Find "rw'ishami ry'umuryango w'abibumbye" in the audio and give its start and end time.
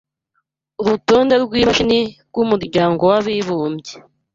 1.43-3.93